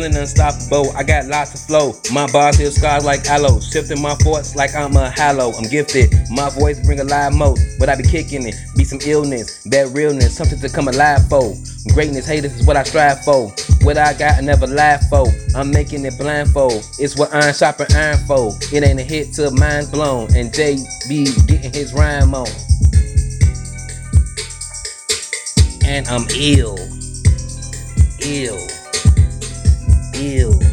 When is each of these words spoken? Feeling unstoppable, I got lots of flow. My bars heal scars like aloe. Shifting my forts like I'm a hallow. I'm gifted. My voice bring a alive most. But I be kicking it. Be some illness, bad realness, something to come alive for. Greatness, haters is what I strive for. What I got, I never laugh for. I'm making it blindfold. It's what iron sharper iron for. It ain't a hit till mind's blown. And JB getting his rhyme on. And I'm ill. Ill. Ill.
Feeling 0.00 0.16
unstoppable, 0.16 0.96
I 0.96 1.02
got 1.02 1.26
lots 1.26 1.52
of 1.52 1.60
flow. 1.60 1.92
My 2.10 2.26
bars 2.32 2.56
heal 2.56 2.70
scars 2.70 3.04
like 3.04 3.26
aloe. 3.26 3.60
Shifting 3.60 4.00
my 4.00 4.14
forts 4.24 4.56
like 4.56 4.74
I'm 4.74 4.96
a 4.96 5.10
hallow. 5.10 5.52
I'm 5.52 5.68
gifted. 5.68 6.14
My 6.30 6.48
voice 6.48 6.80
bring 6.86 7.00
a 7.00 7.02
alive 7.02 7.34
most. 7.34 7.78
But 7.78 7.90
I 7.90 7.96
be 7.96 8.04
kicking 8.04 8.48
it. 8.48 8.54
Be 8.78 8.84
some 8.84 8.98
illness, 9.04 9.62
bad 9.66 9.94
realness, 9.94 10.34
something 10.34 10.58
to 10.58 10.70
come 10.70 10.88
alive 10.88 11.28
for. 11.28 11.52
Greatness, 11.92 12.26
haters 12.26 12.54
is 12.54 12.66
what 12.66 12.78
I 12.78 12.82
strive 12.84 13.22
for. 13.24 13.52
What 13.82 13.98
I 13.98 14.14
got, 14.14 14.38
I 14.38 14.40
never 14.40 14.66
laugh 14.66 15.06
for. 15.10 15.26
I'm 15.54 15.70
making 15.70 16.06
it 16.06 16.16
blindfold. 16.16 16.82
It's 16.98 17.18
what 17.18 17.34
iron 17.34 17.52
sharper 17.52 17.86
iron 17.94 18.16
for. 18.26 18.56
It 18.72 18.82
ain't 18.82 19.00
a 19.00 19.02
hit 19.02 19.34
till 19.34 19.50
mind's 19.50 19.90
blown. 19.90 20.34
And 20.34 20.50
JB 20.50 21.46
getting 21.46 21.74
his 21.74 21.92
rhyme 21.92 22.34
on. 22.34 22.48
And 25.84 26.08
I'm 26.08 26.26
ill. 26.30 26.78
Ill. 28.22 28.79
Ill. 30.20 30.69